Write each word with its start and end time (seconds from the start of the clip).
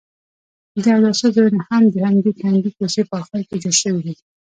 د 0.83 0.85
اوداسه 0.95 1.27
ځایونه 1.35 1.61
هم 1.69 1.83
د 1.93 1.95
همدې 2.07 2.31
تنګې 2.39 2.71
کوڅې 2.77 3.01
په 3.09 3.15
اخر 3.21 3.41
کې 3.47 3.55
جوړ 3.63 3.75
شوي 3.83 4.01
دي. 4.05 4.15